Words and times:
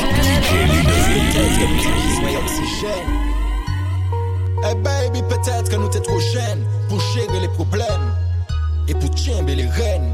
Club. 0.00 0.42
DJ 0.42 0.52
Ludovic. 0.68 1.94
Hey 4.64 4.72
eh, 4.72 4.74
baby, 4.76 5.22
peut-être 5.28 5.70
que 5.70 5.76
nous 5.76 5.88
t'es 5.88 6.00
trop 6.00 6.18
jeune 6.18 6.64
pour 6.88 6.98
gérer 7.00 7.40
les 7.40 7.48
problèmes 7.48 8.14
et 8.88 8.94
pour 8.94 9.10
tchember 9.10 9.54
les 9.54 9.66
rênes. 9.66 10.10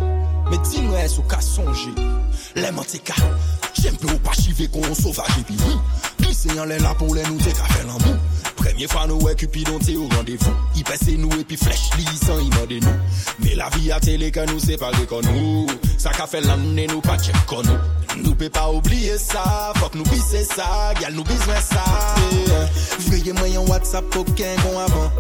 Mais 0.51 0.59
dis-nous 0.59 0.95
est-ce 0.97 1.21
ou 1.21 1.23
qu'à 1.23 1.41
songer 1.41 1.95
les 2.57 2.71
manteca. 2.73 3.15
J'aime 3.81 3.97
peu 3.97 4.09
ou 4.13 4.19
pas 4.19 4.33
chiver 4.33 4.67
qu'on 4.67 4.95
sauvage 4.95 5.39
et 5.39 5.43
puis 5.43 5.57
oui, 5.67 5.77
glisser 6.21 6.59
en 6.59 6.65
l'air 6.65 6.83
là 6.83 6.95
pour 6.99 7.15
les 7.15 7.23
nous 7.23 7.39
t'es 7.39 7.53
qu'à 7.53 7.65
faire 7.65 7.87
l'amour. 7.87 8.19
Premye 8.61 8.89
fwa 8.91 9.07
nou 9.09 9.25
wè 9.25 9.33
Cupidon 9.41 9.81
te 9.81 9.95
ou 9.97 10.09
randevou 10.13 10.53
I 10.77 10.85
pese 10.85 11.15
nou 11.21 11.33
epi 11.41 11.57
flech 11.57 11.95
li 11.97 12.05
san 12.19 12.43
imande 12.45 12.81
nou 12.85 12.93
Me 13.45 13.55
la 13.57 13.71
vi 13.77 13.89
a 13.95 14.01
tele 14.05 14.29
ka 14.35 14.45
nou 14.51 14.61
separe 14.61 15.07
kon 15.09 15.25
nou 15.31 15.65
Sa 15.97 16.13
ka 16.17 16.27
fe 16.29 16.43
lan 16.45 16.67
ne 16.77 16.85
nou 16.91 17.01
pa 17.05 17.17
tche 17.21 17.33
kon 17.49 17.65
nou 17.65 17.79
Nou 18.19 18.35
pe 18.35 18.49
pa 18.51 18.65
oubliye 18.67 19.15
sa, 19.23 19.71
fok 19.79 19.95
nou 19.95 20.07
bise 20.11 20.43
sa, 20.49 20.67
gyal 20.99 21.15
nou 21.15 21.23
bizwen 21.29 21.61
sa. 21.63 21.85
Vreye 23.07 23.35
mwen 23.39 23.53
yon 23.55 23.69
WhatsApp 23.71 24.09
pou 24.11 24.27
ken 24.35 24.59
kon 24.65 24.81
avan. 24.83 25.13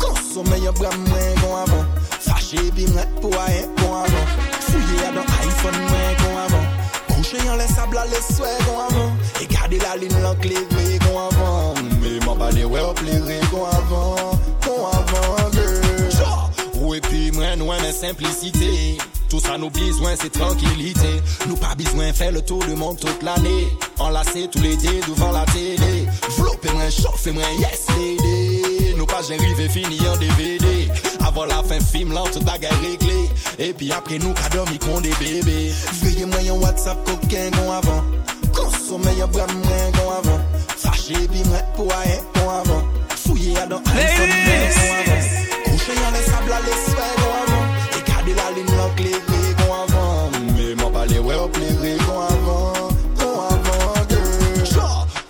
Konsome 0.00 0.56
yon 0.62 0.76
bram 0.78 0.96
mwen 1.10 1.34
kon 1.42 1.58
avan. 1.60 1.84
Fache 2.24 2.64
bi 2.72 2.86
mwen 2.88 3.12
pou 3.20 3.36
a 3.36 3.44
yon 3.52 3.74
kon 3.82 3.98
avan. 4.00 4.32
Fouye 4.64 4.96
yon 5.02 5.18
don 5.18 5.28
iPhone 5.44 5.82
mwen 5.90 6.16
kon 6.22 6.40
avan. 6.46 6.64
Kouche 7.10 7.44
yon 7.44 7.60
le 7.60 7.68
sabla 7.74 8.06
le 8.08 8.22
swè 8.30 8.54
kon 8.64 8.80
avan. 8.86 9.12
E 9.44 9.50
gade 9.52 9.82
la 9.84 9.98
lin 10.00 10.16
lank 10.24 10.48
le 10.48 10.64
ve 10.72 10.96
kon 11.04 11.20
avan. 11.26 11.84
Me 12.00 12.16
mwen 12.24 12.40
pa 12.40 12.48
de 12.56 12.64
we 12.64 12.80
ou 12.80 12.96
plere 13.02 13.38
kon 13.52 13.68
avan, 13.74 14.42
kon 14.64 14.88
avan 14.94 15.60
Jou, 16.16 16.48
ou 16.80 16.96
e 16.96 17.04
pi 17.04 17.28
mwen 17.36 17.68
wè 17.68 17.80
men 17.84 17.92
simplicite. 17.92 19.17
Tout 19.28 19.40
ça 19.40 19.58
nous 19.58 19.70
besoin 19.70 20.14
c'est 20.20 20.32
tranquillité. 20.32 21.20
Nous 21.46 21.56
pas 21.56 21.74
besoin 21.76 22.12
faire 22.12 22.32
le 22.32 22.40
tour 22.40 22.64
du 22.64 22.74
monde 22.74 22.98
toute 22.98 23.22
l'année. 23.22 23.68
Enlacer 23.98 24.48
tous 24.50 24.62
les 24.62 24.76
dés 24.76 25.00
devant 25.06 25.32
la 25.32 25.44
télé. 25.46 26.06
Vlopper 26.36 26.70
moins 26.72 26.90
chauffer 26.90 27.32
moins 27.32 27.50
yes 27.58 27.86
lady. 27.90 28.94
Nous 28.96 29.04
pas 29.04 29.20
j'arrive 29.28 29.70
fini 29.70 29.98
en 30.08 30.16
DVD. 30.16 30.88
Avant 31.26 31.44
la 31.44 31.62
fin 31.62 31.78
film 31.80 32.12
là 32.12 32.22
toute 32.32 32.44
bagarre 32.44 32.80
réglée. 32.80 33.28
Et 33.58 33.74
puis 33.74 33.92
après 33.92 34.18
nous 34.18 34.32
pas 34.32 34.48
dormi 34.48 34.78
qu'on 34.78 35.00
des 35.00 35.12
bébés. 35.20 35.72
Veuillez 36.02 36.24
moi 36.24 36.38
un 36.48 36.60
WhatsApp 36.62 36.98
coquin 37.04 37.50
gon 37.50 37.70
avant. 37.70 38.04
Consommer 38.54 39.20
un 39.22 39.26
bras 39.26 39.46
moins 39.46 39.90
gon 39.92 40.10
avant. 40.10 40.40
Fâché 40.74 41.14
puis 41.30 41.44
moi 41.44 41.58
pour 41.76 41.90
rien 41.90 42.20
gon 42.34 42.48
avant. 42.48 42.82
Fouiller 43.10 43.58
à 43.58 43.66
dans 43.66 43.76
iPhone 43.76 44.28
moins 44.28 45.02
avant. 45.04 45.20
Coucher 45.64 45.92
en 46.06 46.10
les 46.12 46.22
sables 46.22 46.52
à 46.52 46.60
les 46.60 47.17
ouais. 51.28 51.96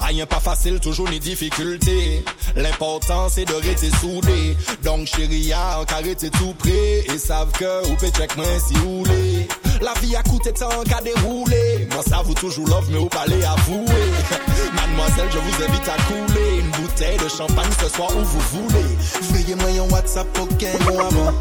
Rien 0.00 0.26
pas 0.26 0.40
facile, 0.40 0.80
toujours 0.80 1.08
ni 1.10 1.20
difficulté. 1.20 2.24
L'important 2.56 3.28
c'est 3.28 3.44
de 3.44 3.52
rester 3.52 3.90
soudé. 4.00 4.56
Donc 4.82 5.06
chérie, 5.06 5.52
un 5.52 5.84
carré 5.84 6.16
tout 6.16 6.54
prêt. 6.58 7.04
Et 7.14 7.18
savent 7.18 7.52
que 7.52 7.86
ou 7.88 7.94
peut 7.96 8.08
check 8.08 8.32
si 8.66 8.74
vous 8.74 9.04
voulez. 9.04 9.46
La 9.80 9.92
vie 10.00 10.16
a 10.16 10.22
coûté 10.22 10.52
tant 10.52 10.82
qu'à 10.88 11.00
dérouler. 11.02 11.86
Moi 11.92 12.02
ça 12.08 12.22
vous 12.24 12.34
toujours 12.34 12.66
love 12.66 12.88
mais 12.90 12.98
vous 12.98 13.08
parlez 13.08 13.44
avouer. 13.44 13.84
Mademoiselle, 14.74 15.28
je 15.30 15.38
vous 15.38 15.64
invite 15.64 15.88
à 15.88 15.96
couler 16.02 16.58
une 16.60 16.70
bouteille 16.82 17.18
de 17.18 17.28
champagne 17.28 17.70
ce 17.80 17.88
soir 17.88 18.10
où 18.16 18.24
vous 18.24 18.40
voulez. 18.60 18.96
Veuillez 19.32 19.54
moi 19.56 19.68
un 19.68 19.92
WhatsApp 19.92 20.26
aucun 20.40 20.84
bon 20.86 20.98
avant. 21.00 21.32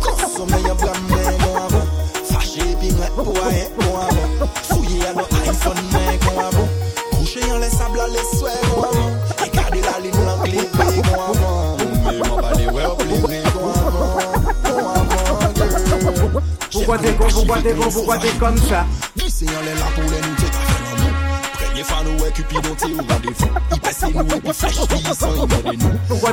Consommer 0.00 0.68
un 0.68 0.74
bras 0.74 0.92
pour 3.14 3.34
rien 3.34 3.66
avant. 3.94 4.48
Fouiller 4.62 5.06
à 5.06 5.12
nos 5.12 5.26
iPhone 5.50 5.78
avant. 6.38 6.68
Coucher 7.12 7.52
en 7.52 7.58
les 7.58 7.70
sables 7.70 8.00
à 8.00 8.08
les 8.08 8.38
souhaits 8.38 8.58
avant. 8.64 8.90
Garder 9.52 9.80
la 9.80 10.00
ligne 10.00 10.24
l'enclé 10.24 10.68
bon 11.02 11.20
avant. 11.22 11.76
Mais 12.04 12.18
m'en 12.28 12.36
parler 12.36 12.66
ouais 12.66 12.84
au 12.86 12.94
plaisir 12.96 13.52
bon 13.54 13.68
avant. 13.70 14.18
Bon 14.64 14.78
avant 14.88 15.26
girl. 15.54 16.42
Pourquoi 16.72 16.98
t'es 16.98 17.12
con, 17.14 17.26
pourquoi 17.32 17.58
t'es 17.62 17.74
con, 17.74 17.90
pourquoi 17.90 18.18
t'es 18.18 18.32
comme 18.38 18.58
ça? 18.58 18.84
Glisser 19.16 19.46
en 19.46 19.62
l'air 19.64 19.76
là 19.76 19.86
pour 19.94 20.04
les 20.04 20.20
nous 20.20 20.36
t'es 20.36 20.50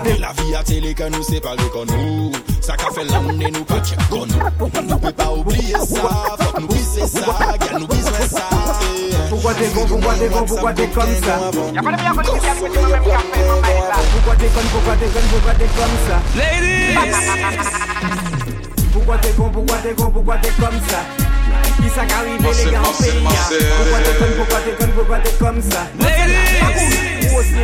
Mais 0.04 0.18
la 0.18 0.34
vie 0.34 0.56
à 0.56 0.64
télé 0.64 0.94
que 0.94 1.10
nous 1.10 1.24
séparer 1.24 1.70
comme 1.72 1.88
nous. 2.64 2.68
Ça 2.68 2.76
qu'a 2.78 2.92
fait 2.92 3.04
l'année 3.06 3.52
nous 3.52 3.64
pas 3.64 3.82
check 3.82 3.98
comme 4.10 4.28
nous. 4.28 4.90
Nous 4.90 4.98
peut 4.98 5.12
pas 5.12 5.32
oublier 5.32 5.74
ça, 5.74 6.02
faut 6.40 6.54
que 6.54 6.62
nous 6.62 6.68
pisser 6.68 7.08
ça, 7.08 7.58
gal 7.60 7.80
nous 7.80 7.88
besoin 7.88 8.28
ça. 8.30 8.50
Eh. 8.82 9.30
Pourquoi 9.30 9.54
t'es 9.54 9.68
con, 9.68 9.86
pourquoi 9.86 10.14
t'es 10.14 10.28
con, 10.28 10.44
pourquoi 10.46 10.74
t'es 10.74 10.88
comme 10.88 11.16
ça 11.24 11.40
Y'a 11.74 11.82
pas 11.82 11.92
de 11.92 11.98
bien 11.98 12.12
connu 12.14 12.40
qui 12.40 12.48
a 12.48 12.54
fait 12.54 12.68
le 12.68 12.88
même 12.88 13.04
café, 13.04 13.42
Pourquoi 14.14 14.36
t'es 14.36 14.48
con, 14.48 14.62
pourquoi 14.72 14.96
t'es 14.96 15.08
con, 15.08 15.20
pourquoi 15.32 15.54
t'es 15.54 15.70
comme 15.76 15.98
ça 16.08 16.18
Pourquoi 18.94 19.18
t'es 19.18 19.32
con, 19.32 19.50
pourquoi 19.50 19.78
t'es 19.78 19.94
con, 19.94 20.12
pourquoi 20.12 20.38
t'es 20.38 20.52
comme 20.60 20.80
ça 20.88 21.00
Qui 21.82 21.90
ça 21.90 22.06
qu'arrive 22.06 22.42
les 22.42 22.72
gars 22.72 22.82
en 22.82 23.04
pays 23.04 23.26
hein? 23.26 23.32
Pourquoi 23.78 24.00
t'es 24.00 24.16
con, 24.20 24.26
pourquoi 24.38 24.60
t'es 24.60 24.86
con, 24.86 24.92
pourquoi 24.96 25.18
t'es 25.20 25.32
comme 25.40 25.62
ça 25.62 25.88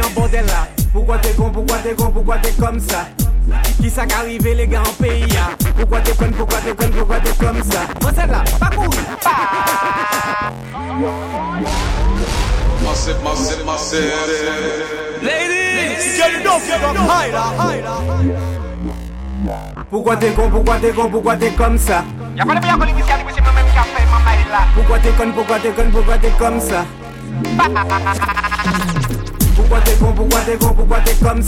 Ou 0.02 0.12
bordel 0.16 0.46
pourquoi 0.92 2.38
t'es 2.38 2.52
comme 2.54 2.80
ça 2.80 3.08
qui 3.82 3.90
ça 3.90 4.06
qu'arrive 4.06 4.44
les 4.46 4.68
gars 4.68 4.82
en 4.82 5.04
pays 5.04 5.24
hein? 5.38 5.56
Pourquoi 5.78 6.00
t'es 6.02 6.14
con, 6.14 6.32
pourquoi 6.36 6.58
t'es 6.60 6.76
con, 6.76 6.90
pourquoi 6.98 7.20
t'es 7.20 7.46
comme 7.46 7.64
ça 7.64 7.80
Moi 8.02 8.12
c'est 8.16 8.28
là, 8.28 8.44
pas 8.60 8.70
cool 8.76 8.90
Massive, 12.84 13.16
massive, 13.24 13.66
massive. 13.66 14.02
Ladies, 15.22 16.18
get 16.18 16.40
it 16.40 16.46
up, 16.46 16.62
get 16.66 16.84
up, 16.84 16.96
higher, 16.98 17.34
higher. 17.58 17.84
Pourquoi 19.90 20.18
t'es 20.18 20.32
con, 20.32 20.50
pourquoi 20.50 20.76
t'es 20.78 20.92
con, 20.92 21.10
pourquoi 21.10 21.36
t'es 21.36 21.52
comme 21.52 21.78
ça 21.78 22.04
Y'a 22.36 22.46
pas 22.46 22.56
de 22.56 22.62
bien 22.62 22.78
qui 22.78 22.94
dit 22.94 23.02
que 23.02 23.08
c'est 23.08 23.18
le 23.18 23.46
même 23.46 23.66
café, 23.74 24.04
maman 24.06 24.32
est 24.32 24.52
là. 24.52 24.60
Pourquoi 24.76 25.00
t'es 25.00 25.10
con, 25.12 25.32
pourquoi 25.34 25.60
t'es 25.60 25.72
con, 25.72 25.84
pourquoi 25.92 26.18
t'es 26.18 26.32
comme 26.38 26.60
ça 26.60 26.86
Pourquoi 29.56 29.80
t'es 29.82 29.96
con, 29.96 30.14
pourquoi 30.14 30.40
t'es 30.42 30.58
con, 30.58 30.74
pourquoi 30.74 31.00
t'es 31.00 31.16
comme 31.26 31.42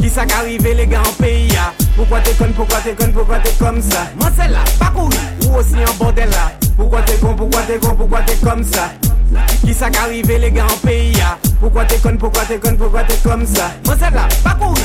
Qui 0.00 0.10
ça 0.10 0.24
qu'arrive 0.24 0.62
les 0.62 0.86
gars 0.86 1.00
en 1.00 1.22
pays 1.22 1.48
hein? 1.56 1.72
Pourquoi 1.96 2.20
t'es 2.20 2.32
con, 2.32 2.50
pourquoi 2.54 2.78
t'es 2.80 2.94
con, 2.94 3.10
pourquoi 3.12 3.38
t'es 3.38 3.52
comme 3.58 3.80
ça? 3.80 4.06
Moi 4.20 4.30
c'est 4.36 4.48
là, 4.48 4.58
pas 4.78 4.92
Ou 4.96 5.56
aussi 5.56 5.74
en 5.74 5.94
bordel 5.98 6.28
là 6.30 6.52
Pourquoi 6.76 7.02
t'es 7.02 7.16
con, 7.16 7.34
pourquoi 7.34 7.62
t'es 7.62 7.78
con, 7.78 7.94
pourquoi 7.94 8.20
t'es 8.22 8.36
comme 8.36 8.62
ça? 8.62 8.90
Qui 9.64 9.74
ça 9.74 9.90
qu'arrive 9.90 10.30
les 10.30 10.50
gars 10.50 10.66
en 10.66 10.86
pays 10.86 11.14
hein? 11.20 11.36
Pourquoi 11.60 11.84
t'es 11.84 11.96
con, 11.96 12.16
pourquoi 12.18 12.42
t'es 12.44 12.58
con, 12.58 12.76
pourquoi 12.76 13.02
t'es 13.04 13.16
comme 13.28 13.46
ça? 13.46 13.70
Moi 13.84 13.96
c'est 13.98 14.14
là, 14.14 14.28
pas 14.44 14.54
cool 14.54 14.76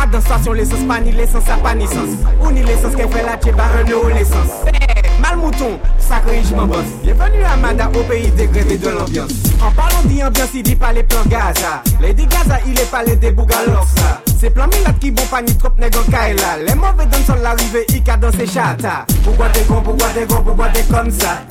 À 0.00 0.06
dans 0.06 0.52
l'essence, 0.52 0.80
pas 0.88 1.00
ni 1.00 1.12
l'essence, 1.12 1.44
ça 1.44 1.56
pas 1.56 1.74
ni 1.74 1.86
sens 1.86 2.16
Ou 2.42 2.50
ni 2.50 2.62
fait 2.62 3.22
la 3.24 3.36
tchéba, 3.36 3.64
un 3.64 4.14
l'essence 4.14 4.89
mouton, 5.36 5.78
sacré 5.98 6.42
je 6.48 6.54
m'en 6.54 6.66
bosse 6.66 6.78
Bienvenue 7.02 7.44
à 7.44 7.56
Mada 7.56 7.88
au 7.88 8.02
pays 8.04 8.30
dégré 8.30 8.76
de 8.76 8.88
l'ambiance. 8.88 9.30
En 9.62 9.70
parlant 9.70 10.02
d'ambiance, 10.02 10.48
il 10.54 10.62
dit 10.62 10.76
pas 10.76 10.92
les 10.92 11.02
plans 11.02 11.24
Gaza. 11.26 11.82
Dit 12.14 12.26
Gaza, 12.26 12.58
il 12.66 12.78
est 12.78 12.90
pas 12.90 13.02
les 13.04 13.16
débougalors 13.16 13.86
ça. 13.96 14.20
C'est 14.40 14.50
plan 14.50 14.66
Milat 14.68 14.94
qui 14.98 15.10
bon 15.10 15.22
pas 15.30 15.42
ni 15.42 15.54
trop 15.54 15.68
en 15.68 16.10
Kaila 16.10 16.64
Les 16.66 16.74
mauvais 16.74 17.04
dans 17.06 17.24
son 17.26 17.40
l'arrivée, 17.42 17.84
il 17.90 18.10
a 18.10 18.16
dans 18.16 18.32
ses 18.32 18.46
chata 18.46 19.04
Pourquoi 19.22 19.48
t'es 19.50 19.60
con, 19.64 19.82
pourquoi 19.82 20.08
t'es 20.14 20.26
con, 20.26 20.42
pourquoi 20.42 20.68
t'es 20.68 20.82
comme 20.84 21.10
ça? 21.10 21.42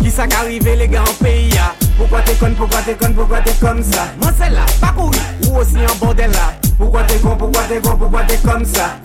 Qui 0.00 0.10
ça 0.10 0.26
qu'arrive 0.28 0.64
les 0.64 0.88
gars 0.88 1.02
en 1.02 1.24
pays 1.24 1.50
hein? 1.58 1.72
Pourquoi 1.98 2.20
t'es 2.22 2.34
con, 2.34 2.52
pourquoi 2.56 2.80
t'es 2.82 2.94
con, 2.94 3.12
pourquoi 3.12 3.40
t'es 3.40 3.54
comme 3.60 3.82
ça? 3.82 4.06
Moi 4.22 4.30
c'est 4.38 4.50
là, 4.50 4.64
pas 4.80 4.94
cool 4.96 5.14
Ou 5.48 5.58
aussi 5.58 5.76
en 5.78 6.04
bordel 6.04 6.30
là. 6.30 6.52
Pourquoi 6.78 7.02
t'es 7.02 7.18
con, 7.18 7.36
pourquoi 7.36 7.62
t'es 7.68 7.80
con, 7.80 7.96
pourquoi 7.96 8.22
t'es 8.22 8.38
comme 8.38 8.64
ça? 8.64 8.96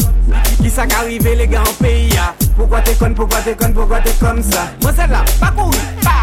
Ki 0.62 0.69
sa 0.74 0.88
ka 0.90 1.03
rive 1.06 1.36
le 1.38 1.47
gen 1.47 1.62
an 1.62 1.75
peyi 1.81 2.09
ya? 2.13 2.31
Poukwa 2.57 2.81
te 2.81 2.95
kon, 3.00 3.13
poukwa 3.13 3.42
te 3.45 3.54
kon, 3.60 3.74
poukwa 3.75 4.01
te 4.01 4.13
kon 4.19 4.42
sa? 4.44 4.66
Mwen 4.81 4.95
se 4.98 5.07
la, 5.12 5.22
pa 5.39 5.51
kouri, 5.56 5.86
pa! 6.01 6.18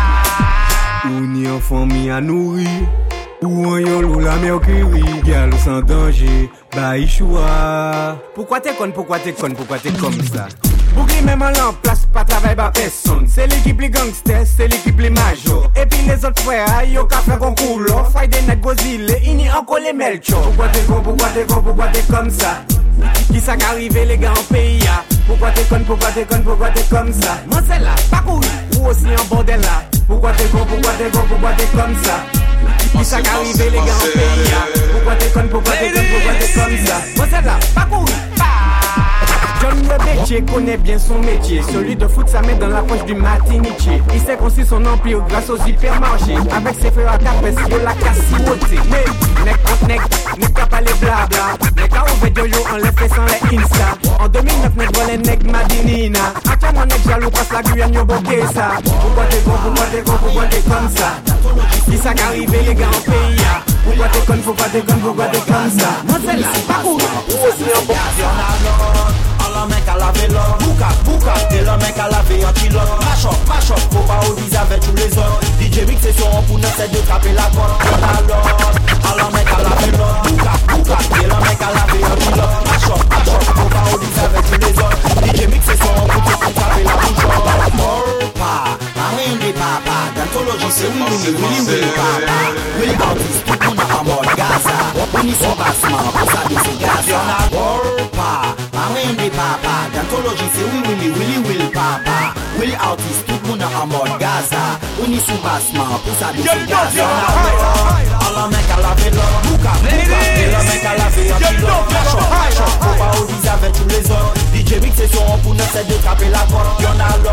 Ou 1.11 1.27
ni 1.27 1.47
an 1.51 1.63
fami 1.63 2.11
an 2.15 2.27
nouri 2.31 2.83
Ou 3.43 3.73
an 3.73 3.81
yon 3.83 4.05
lou 4.05 4.21
la 4.23 4.37
merkiri 4.39 5.03
Gyal 5.27 5.51
ou 5.51 5.63
san 5.63 5.81
danje, 5.87 6.49
ba 6.77 6.93
yi 6.99 7.09
choua. 7.11 8.19
Poukwa 8.37 8.61
te 8.63 8.75
kon, 8.79 8.93
poukwa 8.95 9.19
te 9.23 9.35
kon, 9.35 9.55
poukwa 9.59 9.81
te 9.83 9.91
kon 9.99 10.15
sa? 10.31 10.47
Bougli 10.93 11.23
menman 11.25 11.55
lan 11.57 11.75
plas, 11.83 12.05
pa 12.13 12.23
travay 12.29 12.55
ba 12.59 12.69
peson. 12.77 13.25
Se 13.31 13.47
l'ekip 13.49 13.81
li 13.83 13.89
gangster, 13.91 14.45
se 14.47 14.69
l'ekip 14.71 15.01
li 15.01 15.11
major. 15.11 15.67
Epi 15.75 16.05
le 16.07 16.19
zot 16.23 16.39
fwe 16.45 16.61
a, 16.63 16.83
yo 16.87 17.07
ka 17.11 17.23
fwe 17.25 17.39
kon 17.41 17.59
koulo 17.59 18.05
Fway 18.13 18.31
de 18.31 18.45
net 18.47 18.63
gozile, 18.63 19.19
ini 19.27 19.49
an 19.49 19.67
kole 19.67 19.95
melcho 19.97 20.39
Poukwa 20.47 20.71
te 20.75 20.87
kon, 20.87 21.03
poukwa 21.07 21.35
te 21.35 21.47
kon, 21.49 21.67
poukwa 21.67 21.91
te 21.95 22.07
kon 22.11 22.31
sa? 22.31 22.55
Ki 23.33 23.41
sa 23.41 23.57
ka 23.57 23.75
rive 23.75 24.05
le 24.07 24.17
ga 24.17 24.31
an 24.31 24.45
peyi 24.51 24.79
ya. 24.85 25.03
Poukwa 25.27 25.51
te 25.51 25.63
kon, 25.69 25.85
poukwa 25.85 26.11
te 26.11 26.25
kon, 26.25 26.43
poukwa 26.43 26.69
te 26.71 26.83
kom 26.91 27.13
sa 27.13 27.39
Man 27.47 27.65
se 27.67 27.79
la, 27.79 27.95
pa 28.11 28.21
koui, 28.27 28.47
ou 28.77 28.91
osi 28.91 29.15
an 29.15 29.27
bordel 29.31 29.61
la 29.63 29.83
Poukwa 30.09 30.33
te 30.33 30.49
kon, 30.51 30.67
poukwa 30.67 30.93
te 30.99 31.11
kon, 31.15 31.29
poukwa 31.31 31.53
te 31.57 31.67
kom 31.73 31.95
sa 32.03 32.17
Ki 32.93 33.05
sa 33.05 33.21
ka 33.23 33.39
rive 33.41 33.71
le 33.71 33.81
ga 33.87 33.95
an 33.95 34.11
peyi 34.17 34.49
ya. 34.51 34.61
Poukwa 34.93 35.15
te 35.15 35.27
kon, 35.33 35.47
poukwa 35.49 35.73
te 35.73 35.79
kon 35.79 35.82
connaît 40.53 40.77
bien 40.77 40.99
son 40.99 41.19
métier. 41.19 41.63
Celui 41.73 41.97
de 41.97 42.07
foutre 42.07 42.31
sa 42.31 42.43
main 42.43 42.55
dans 42.55 42.69
la 42.69 42.83
poche 42.83 43.05
du 43.05 43.15
matiniché. 43.15 44.03
Il 44.15 44.21
s'est 44.21 44.37
construit 44.37 44.67
son 44.69 44.85
empire 44.85 45.21
grâce 45.29 45.49
aux 45.51 45.57
hypermarchés. 45.67 46.37
Avec 46.55 46.75
ses 46.81 46.91
frères 46.91 47.13
à 47.13 47.19
tapes, 47.19 47.43
la 47.83 47.95
cassiwoté. 47.95 48.79
Mais, 48.91 49.05
nec 49.45 49.63
contre 49.63 49.87
nec, 49.89 50.01
nec 50.39 50.53
pas 50.53 50.81
les 50.81 50.93
blabla. 50.95 51.57
Nec 51.77 51.93
a 51.95 52.05
ouvert 52.05 52.47
yo 52.47 52.59
en 52.73 52.77
laisse 52.77 53.11
sans 53.15 53.25
les 53.25 53.59
insta. 53.59 53.89
En 54.21 54.29
2009, 54.29 54.77
nec 54.77 54.97
volé 54.97 55.19
nec 55.19 55.51
madinina. 55.51 56.21
Actuellement, 56.51 56.85
nec 56.85 57.01
jaloux 57.09 57.31
passe 57.31 57.53
la 57.53 57.63
Guyane, 57.63 57.95
yo 57.95 58.05
bokeh 58.05 58.43
ça. 58.55 58.69
Pourquoi 58.85 59.25
t'es 59.31 59.39
con, 59.39 59.53
pourquoi 59.63 59.87
t'es 59.87 60.03
con, 60.03 60.13
pourquoi 60.23 60.45
t'es 60.45 60.61
comme 60.61 60.89
ça? 60.95 61.15
Qui 61.91 61.97
ça 61.97 62.15
qu'arrive 62.15 62.51
les 62.53 62.75
gars 62.75 62.87
en 62.87 63.11
pays? 63.11 63.45
Pourquoi 63.85 64.07
t'es 64.09 64.21
con, 64.27 64.39
pourquoi 64.45 64.67
t'es 64.67 64.81
con, 64.81 64.95
pourquoi 65.03 65.27
t'es 65.27 65.41
comme 65.41 65.71
ça? 65.79 65.89
Moi, 66.07 66.19
c'est 66.25 66.37
là, 66.39 66.47
pas 66.69 66.83
cool. 66.83 67.01
C'est 67.29 67.65
un 67.65 67.85
bon 67.87 69.32
an 69.63 69.69
men 69.69 69.83
ka 69.85 69.95
lave 69.97 70.27
lor 70.33 70.57
Bouka, 70.59 70.89
bouka, 71.05 71.35
te 71.51 71.63
lan 71.63 71.79
men 71.79 71.95
ka 71.95 72.09
lave 72.11 72.39
yon 72.41 72.55
kilot 72.59 72.91
Machop, 73.05 73.39
machop, 73.49 73.83
pou 73.93 74.03
ba 74.09 74.19
ou 74.27 74.35
diz 74.39 74.57
ave 74.59 74.79
chou 74.83 74.95
le 74.99 75.09
zon 75.15 75.33
DJ 75.61 75.87
mix 75.89 76.03
se 76.03 76.13
son 76.19 76.43
pou 76.49 76.59
nan 76.59 76.73
se 76.77 76.89
de 76.93 77.03
kape 77.09 77.35
la 77.39 77.49
kon 77.55 77.75
Kon 77.87 78.07
alon, 78.11 78.43
alon 79.13 79.35
men 79.35 79.51
ka 79.51 79.59
lave 79.63 79.91
lor 79.97 80.15
Bouka, 80.27 80.55
bouka, 80.73 81.03
te 81.15 81.27
lan 81.27 81.45
men 81.47 81.61
ka 81.63 81.75
lave 81.79 82.01
yon 82.03 82.23
kilot 82.27 82.71
Machop, 82.71 83.07
machop 83.15 83.62
Willy 102.93 103.01
artiste, 103.01 103.25
tout 103.27 103.49
monde 103.49 103.63
en 103.63 103.87
mode 103.87 104.19
Gaza 104.19 104.79
On 105.01 105.11
y 105.11 105.17
son 105.21 105.37
bassement, 105.43 105.99
pour 106.05 106.15
ça 106.19 106.33
des 106.33 106.43
gaz 106.43 106.95
Y'en 106.95 107.05
a 107.05 107.33
All 108.23 108.51
men 108.51 108.65
ka 108.69 108.77
lave 108.83 109.11
lò 109.15 109.27
Bouka, 109.45 109.73
bouka, 109.83 110.19
te 110.37 110.45
lò 110.53 110.61
men 110.61 110.79
ka 110.83 110.93
lave 110.99 111.23
yon 111.29 111.39
ti 111.39 111.57
lò 111.63 111.77
Mash 111.89 112.15
up, 112.15 112.27
mash 112.31 112.61
up, 112.61 112.69
faut 112.81 112.97
pas 112.99 113.13
oublier 113.21 113.49
avec 113.49 113.73
tous 113.73 113.89
les 113.89 114.03
DJ 114.53 114.81
Mix 114.83 114.95
c'est 114.97 115.11
son 115.15 115.37
de 115.37 115.95
taper 116.03 116.29
la 116.29 116.45
lò 117.25 117.33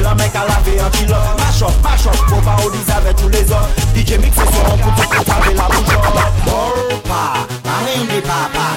lò 0.00 0.14
lave 0.48 0.72
yon 0.76 0.90
ti 0.90 1.04
lò 1.06 1.18
Mash 1.38 1.62
up, 1.62 1.74
mash 1.82 2.06
up, 2.06 2.16
faut 2.28 2.40
pas 2.40 2.56
oublier 2.64 2.92
avec 2.96 3.16
tous 3.16 3.28
les 3.28 3.44
autres 3.50 3.70
DJ 3.94 4.18
Mix 4.18 4.34
c'est 4.36 4.52
son 4.52 4.62
la 5.54 5.68
Morpa, 6.46 7.02
papa 7.02 7.82
papa 8.22 8.72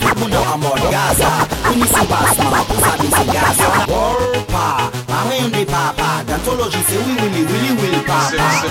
tout 0.00 0.14
le 0.14 0.20
monde 0.20 0.39
Mahmoud 0.50 0.82
Gaza. 0.90 1.30
Unisi 1.70 2.02
Basma, 2.10 2.66
Gaza. 3.32 3.68
Warpa, 3.86 4.90
Papa. 5.64 6.24
Willy, 7.06 7.74
Willy, 7.78 8.00
Papa. 8.02 8.34
Gaza. 8.34 8.66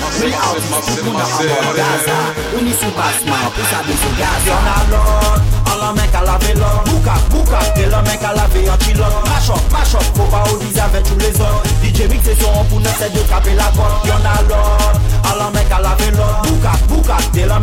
Gaza. 1.76 2.16
Mash 9.24 9.48
up, 9.48 9.72
mash 9.72 9.94
up, 9.94 10.04
tous 11.02 11.18
les 11.18 11.40
DJ 11.82 12.08
mix 12.10 12.28
ne 12.80 12.88
se 12.88 13.10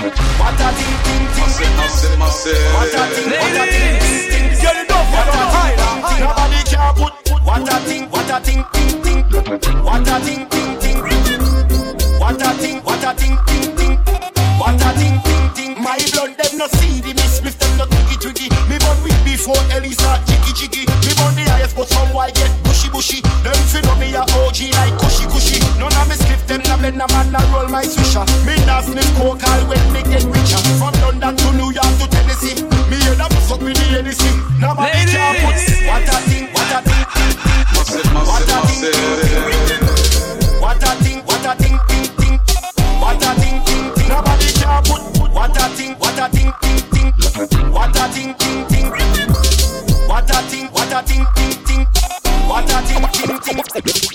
What 0.00 0.08
a 0.08 0.72
thing, 0.72 0.96
ting 1.04 1.28
ting 1.36 1.52
What 1.52 1.84
a 1.84 3.04
thing, 3.12 3.28
what 3.36 3.52
a 3.52 3.68
thing, 3.68 4.00
ting 4.00 4.30
ting 4.32 4.48
Get 4.56 4.76
it 4.80 4.90
up, 4.90 5.04
what 5.12 5.28
a 5.28 5.44
thing, 5.52 5.76
ting 5.76 6.00
ting 6.08 6.20
Nobody 6.24 6.60
can 6.64 6.94
put 6.96 7.12
What 7.44 7.68
a 7.68 7.76
thing, 7.84 8.08
what 8.08 8.30
a 8.30 8.40
thing, 8.40 8.64
ting 8.72 9.02
ting 9.02 9.20
What 9.84 10.08
a 10.08 10.16
thing, 10.24 10.48
ting 10.48 10.72
ting 10.80 10.98
What 12.18 12.40
a 12.40 12.50
thing, 12.56 12.80
what 12.80 13.04
a 13.04 13.12
thing, 13.12 13.36
ting 13.44 13.76
ting 13.76 13.96
What 14.56 14.80
a 14.80 14.88
thing, 14.96 15.20
ting 15.20 15.50
ting 15.52 15.82
My 15.82 16.00
blood 16.16 16.32
them 16.32 16.56
no 16.56 16.66
see 16.80 17.00
the 17.04 17.12
miss. 17.12 17.40
Spliff 17.40 17.58
them 17.60 17.76
no 17.76 17.84
twiggy 17.84 18.16
twiggy. 18.16 18.48
Me 18.72 18.80
born 18.80 18.96
with 19.04 19.20
before 19.24 19.60
Ellie 19.68 19.92
start 19.92 20.24
jiggy 20.24 20.52
jiggy. 20.56 20.84
Me 21.04 21.12
born 21.20 21.36
the 21.36 21.44
highest 21.44 21.76
but 21.76 21.88
some 21.88 22.08
why 22.16 22.30
get 22.30 22.48
bushy 22.64 22.88
bushy. 22.88 23.20
Them 23.44 23.52
fi 23.68 23.80
know 23.84 23.96
me 24.00 24.16
a 24.16 24.24
OG 24.24 24.72
like 24.80 24.96
them 26.50 26.62
na 26.66 26.76
blend 26.76 27.00
a 27.00 27.06
man 27.14 27.30
na 27.30 27.38
roll 27.54 27.68
my 27.68 27.84
swisher 27.84 28.26
Me 28.44 28.54
nah 28.66 28.82
sniff 28.82 29.06
coke 29.14 29.42
all 29.46 29.62
when 29.70 29.84
me 29.94 30.02
get 30.10 30.24
richer 30.26 30.58
From 30.78 30.94
London 30.98 31.36
to 31.36 31.48
New 31.54 31.70
York 31.70 31.92
to 32.02 32.06
Tennessee 32.10 32.58
Me 32.90 32.98
hear 32.98 33.14
them 33.14 33.30
suck 33.46 33.62
me 33.62 33.72
the 33.72 33.86
Hennessy 33.94 34.30
Nobody 34.58 35.06
can 35.06 35.34
put 35.46 35.54
What 35.86 36.10
a 36.10 36.16
thing, 36.26 36.46
what 36.50 36.74
a 36.74 36.78
thing, 36.82 37.06
ting 37.14 37.34
ting 37.38 38.02
What 38.26 38.50
a 38.50 38.58
thing, 38.66 38.82
ting 38.90 39.14
ting 39.70 39.82
What 40.58 40.82
a 40.82 40.90
thing, 40.98 41.18
what 41.22 41.46
a 41.46 41.52
thing, 41.54 41.78
ting 41.86 42.08
ting 42.18 42.36
What 42.98 43.22
a 43.22 43.30
thing, 43.38 43.56
ting 43.62 43.86
ting 43.94 44.08
Nobody 44.10 44.48
can 44.58 44.82
put 44.90 45.02
What 45.30 45.54
a 45.54 45.64
thing, 45.70 45.94
what 46.02 46.18
a 46.18 46.26
thing, 46.34 46.50
ting 46.62 46.82
ting 46.90 47.10
What 47.70 47.94
a 47.94 48.04
thing, 48.10 48.34
ting 48.42 48.66
ting 48.66 48.90
What 50.10 50.30
a 50.30 50.38
thing, 50.50 50.66
what 50.74 50.90
a 50.90 51.00
thing, 51.06 51.24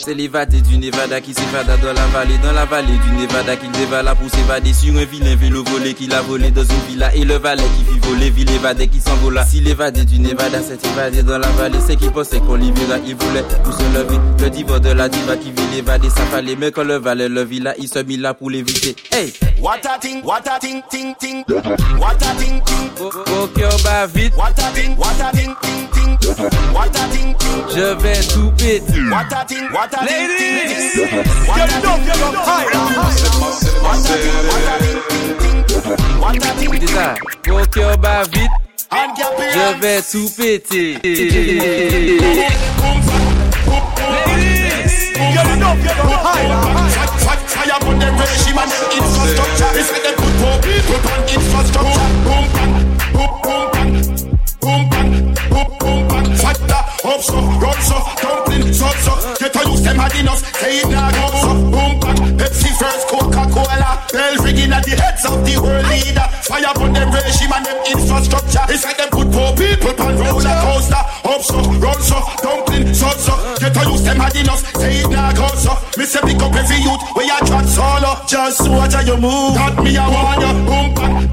C'est 0.06 0.14
l'évadé 0.14 0.62
du 0.62 0.78
Nevada 0.78 1.20
qui 1.20 1.34
s'évada 1.34 1.78
dans 1.78 1.92
la 1.92 2.06
vallée, 2.06 2.38
dans 2.44 2.52
la 2.52 2.66
vallée 2.66 2.94
du 2.94 3.12
Nevada 3.20 3.56
qu'il 3.56 3.72
dévala 3.72 4.14
pour 4.14 4.30
s'évader 4.30 4.72
sur 4.72 4.96
un 4.96 5.04
vilain 5.04 5.36
vélo 5.36 5.64
volé 5.64 5.96
qu'il 5.96 6.14
a 6.14 6.22
volé 6.22 6.52
dans 6.52 6.62
une 6.62 6.80
villa 6.88 7.12
et 7.16 7.26
le 7.26 7.40
valet 7.40 7.64
qui 7.76 7.92
fit 7.92 8.00
voler, 8.08 8.30
ville 8.30 8.52
évadé 8.52 8.88
qui 8.88 9.00
s'envola. 9.00 9.44
Si 9.44 9.62
l'évadé 9.62 10.06
du 10.06 10.20
Nevada 10.20 10.62
s'est 10.62 10.78
évadé 10.94 11.24
dans 11.24 11.40
la 11.40 11.48
vallée, 11.48 11.80
c'est 11.84 11.96
qu'il 11.96 12.12
pensait 12.12 12.38
qu'on 12.40 12.54
libéra, 12.54 13.00
il 13.04 13.16
voulait 13.16 13.42
pour 13.64 13.74
se 13.74 13.82
lever. 13.82 14.20
Le 14.44 14.50
diva 14.52 14.78
de 14.78 14.92
la 14.92 15.10
diva 15.10 15.38
qui 15.38 15.50
vit 15.50 15.76
l'évader, 15.76 16.12
ça 16.12 16.22
fallait, 16.30 16.56
mais 16.56 16.72
quand 16.72 16.84
le 16.84 16.98
valet 16.98 17.28
le 17.28 17.44
villa, 17.44 17.74
il 17.80 17.88
se 17.88 17.98
mit 17.98 18.18
là 18.18 18.36
pour 18.36 18.52
l'éviter. 18.52 18.96
Hey! 19.12 19.34
What 19.60 19.80
a 19.86 19.98
thing, 20.00 20.22
what 20.24 20.44
a 20.46 20.60
thing, 20.60 20.84
ting 20.92 21.16
ting 21.18 21.44
What 21.98 22.22
a 22.22 22.36
thing, 22.36 22.62
ting 22.64 22.90
Au 23.00 23.48
cœur 23.48 23.76
bat 23.84 24.06
vite, 24.06 24.36
What 24.36 24.50
a 24.60 24.72
thing, 24.74 24.96
what 24.98 25.20
a 25.20 25.32
thing, 25.36 25.56
ting 25.62 25.88
ting 25.92 26.18
What 26.74 26.90
a 26.94 27.08
thing, 27.10 27.34
ting 27.40 27.46
je 27.76 27.94
vais 28.02 28.20
tout 28.22 28.52
péter. 28.58 29.02
What 29.10 29.32
a 29.32 29.46
thing, 29.46 29.66
what 29.72 29.90
Ladies, 30.04 30.96
you 30.96 31.06
love, 31.84 32.04
you 32.06 32.16
love, 32.20 32.36
high. 32.36 32.66
Déjà, 36.80 37.14
faut 37.48 37.66
que 37.72 37.80
va 38.02 38.24
vite, 38.24 38.52
je 38.92 39.68
vais 39.82 40.02
tout 40.02 40.30
péter. 40.36 40.98
Ladies, 41.04 42.52
and 48.58 48.72
infrastructure. 48.92 49.72
They 49.74 49.84
said 49.84 50.16
hard 60.06 60.20
enough. 60.22 60.42
Say 60.62 60.80
it 60.82 60.90
now, 60.90 61.10
go 61.10 61.26
so. 61.42 61.54
Boom 61.74 62.00
bang, 62.00 62.38
Pepsi 62.38 62.70
first, 62.78 63.08
Coca-Cola. 63.10 64.06
Bell 64.14 64.36
ringing 64.44 64.72
at 64.72 64.86
the 64.86 64.96
heads 64.96 65.26
of 65.26 65.42
the 65.46 65.58
world 65.58 65.86
leader. 65.90 66.28
Fire 66.46 66.74
on 66.78 66.94
the 66.94 67.04
regime 67.10 67.54
and 67.54 67.66
them 67.66 67.80
infrastructure. 67.90 68.66
It's 68.70 68.86
like 68.86 68.98
they 68.98 69.10
put 69.10 69.28
poor 69.34 69.52
people 69.58 69.96
on 69.98 70.14
roller 70.18 70.58
coaster. 70.62 71.02
Up 71.26 71.42
so, 71.42 71.58
run 71.82 72.00
so, 72.02 72.18
dumpling 72.42 72.94
so 72.94 73.10
so. 73.18 73.34
Get 73.58 73.74
to 73.74 73.82
use 73.90 74.04
them 74.04 74.18
hard 74.22 74.36
enough. 74.36 74.62
Say 74.78 75.02
it 75.02 75.10
now, 75.10 75.34
go 75.34 75.48
so. 75.58 75.74
Me 75.98 76.06
say 76.06 76.22
pick 76.22 76.42
up 76.42 76.54
every 76.54 76.78
youth 76.86 77.02
where 77.18 77.26
you 77.26 77.40
chat 77.50 77.66
solo. 77.66 78.22
Just 78.28 78.70
watch 78.70 78.94
how 78.94 79.02
you 79.02 79.18
move. 79.18 79.58
Got 79.58 79.82
me 79.82 79.98
a 79.98 80.06
you. 80.06 80.54
Boom 80.70 80.94
bang, 80.94 81.25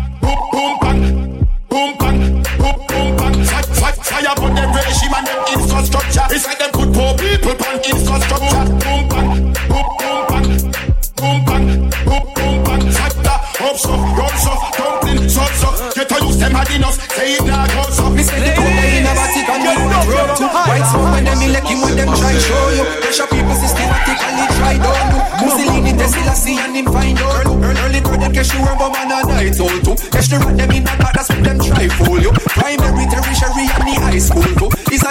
to 16.64 16.73
hard 16.73 16.76
enough. 16.76 16.97
Say 17.12 17.35
it 17.35 17.45
now, 17.45 17.66
go 17.66 17.83
so. 17.90 18.11
Me 18.11 18.23
say 18.23 18.38
the 18.40 18.52
code 18.54 18.66
in 18.66 19.07
a 19.07 19.12
Vatican, 19.14 19.61
you 19.62 19.75
want 19.83 20.07
road 20.09 20.37
to 20.37 20.47
White 20.47 20.87
smoke 20.87 21.12
when 21.12 21.25
them 21.25 21.42
electing 21.42 21.81
when 21.81 21.97
them 21.97 22.09
try 22.14 22.35
show 22.38 22.71
you. 22.71 22.85
Pressure 23.02 23.26
people 23.26 23.54
systematically 23.54 24.47
try 24.57 24.76
don't 24.78 25.07
do. 25.11 25.19
Mussolini, 25.42 25.92
Tesla, 25.99 26.35
see 26.35 26.59
and 26.59 26.76
him 26.76 26.87
find 26.87 27.19
out. 27.19 27.47
Early, 27.47 28.00
bird 28.00 28.21
them 28.21 28.33
cash 28.33 28.54
you 28.54 28.61
rubber 28.61 28.90
man 28.90 29.11
a 29.11 29.19
night 29.26 29.61
all 29.61 29.78
too. 29.83 29.95
Cash 30.11 30.28
the 30.28 30.38
rat 30.38 30.57
them 30.57 30.71
in 30.71 30.85
the 30.85 30.95
back, 30.99 31.14
that's 31.14 31.28
what 31.28 31.42
them 31.42 31.59
try 31.59 31.88
fool 31.88 32.21
you. 32.21 32.33
Primary, 32.33 33.04
tertiary, 33.11 33.66
and 33.66 33.87
the 33.88 33.95
high 34.00 34.19
school 34.19 34.50
too. 34.59 34.71
It's 34.92 35.02
a 35.02 35.11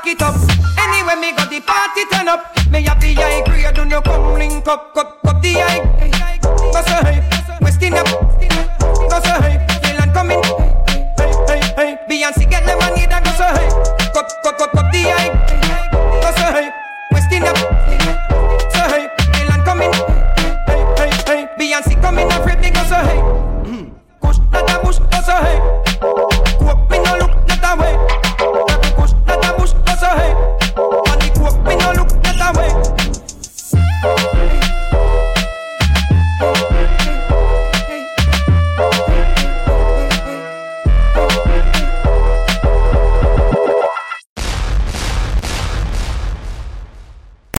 back 0.00 0.06
it 0.06 0.22
up. 0.22 0.34
Anyway 0.78 1.20
me 1.20 1.36
got 1.36 1.50
the 1.50 1.60
party 1.60 2.04
turn 2.12 2.28
up. 2.28 2.56
Me 2.70 2.82
have 2.82 3.00
the 3.00 3.14
high 3.14 3.42
grade, 3.44 3.74
don't 3.74 3.88
no 3.88 4.00
come 4.00 4.34
link 4.34 4.66
up, 4.66 4.94
cup, 4.94 5.20
cup 5.22 5.42
the 5.42 5.52
high. 5.54 5.79